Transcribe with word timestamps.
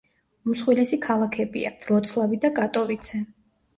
უმსხვილესი 0.51 0.99
ქალაქებია: 1.03 1.73
ვროცლავი 1.85 2.41
და 2.47 2.55
კატოვიცე. 2.59 3.23